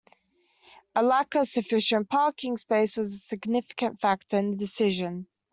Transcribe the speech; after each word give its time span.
A 0.95 1.03
lack 1.03 1.35
of 1.35 1.47
sufficient 1.47 2.09
parking 2.09 2.57
space 2.57 2.97
was 2.97 3.13
a 3.13 3.17
significant 3.19 3.99
factor 3.99 4.39
in 4.39 4.49
the 4.49 4.57
decision. 4.57 5.27